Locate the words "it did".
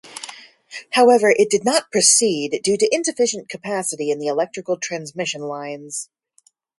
1.29-1.63